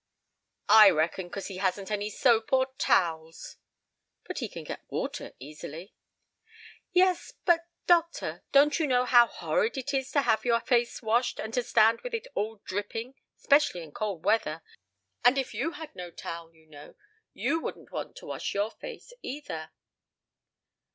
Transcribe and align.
"I 0.67 0.89
reckon 0.89 1.29
'cause 1.29 1.45
he 1.45 1.57
hasn't 1.57 1.91
any 1.91 2.09
soap 2.09 2.51
or 2.53 2.73
towels." 2.79 3.57
"But 4.23 4.39
he 4.39 4.49
can 4.49 4.63
get 4.63 4.81
water 4.89 5.33
easily." 5.37 5.93
"Yes; 6.91 7.33
but, 7.45 7.67
doctor, 7.85 8.41
don't 8.51 8.79
you 8.79 8.87
know 8.87 9.05
how 9.05 9.27
horrid 9.27 9.77
it 9.77 9.93
is 9.93 10.09
to 10.13 10.23
have 10.23 10.43
your 10.43 10.59
face 10.59 11.03
washed, 11.03 11.37
and 11.39 11.53
to 11.53 11.61
stand 11.61 12.01
with 12.01 12.15
it 12.15 12.25
all 12.33 12.61
dripping, 12.65 13.13
'specially 13.35 13.83
in 13.83 13.91
cold 13.91 14.25
weather? 14.25 14.63
and 15.23 15.37
if 15.37 15.53
you 15.53 15.73
had 15.73 15.95
no 15.95 16.09
towel, 16.09 16.51
you 16.51 16.65
know, 16.65 16.95
you 17.31 17.59
wouldn't 17.61 17.91
want 17.91 18.15
to 18.15 18.25
wash 18.25 18.55
your 18.55 18.71
face, 18.71 19.13
either." 19.21 19.69